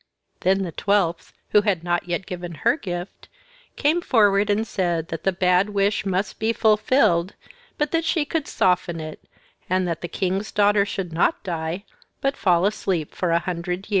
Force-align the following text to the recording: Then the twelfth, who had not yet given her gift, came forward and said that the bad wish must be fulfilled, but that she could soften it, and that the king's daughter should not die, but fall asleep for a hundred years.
Then 0.39 0.63
the 0.63 0.71
twelfth, 0.71 1.31
who 1.49 1.61
had 1.61 1.83
not 1.83 2.07
yet 2.09 2.25
given 2.25 2.55
her 2.65 2.75
gift, 2.75 3.29
came 3.75 4.01
forward 4.01 4.49
and 4.49 4.65
said 4.65 5.09
that 5.09 5.25
the 5.25 5.31
bad 5.31 5.69
wish 5.69 6.07
must 6.07 6.39
be 6.39 6.53
fulfilled, 6.53 7.35
but 7.77 7.91
that 7.91 8.03
she 8.03 8.25
could 8.25 8.47
soften 8.47 8.99
it, 8.99 9.19
and 9.69 9.87
that 9.87 10.01
the 10.01 10.07
king's 10.07 10.51
daughter 10.51 10.87
should 10.87 11.13
not 11.13 11.43
die, 11.43 11.85
but 12.19 12.35
fall 12.35 12.65
asleep 12.65 13.13
for 13.13 13.29
a 13.29 13.37
hundred 13.37 13.81
years. 13.89 13.89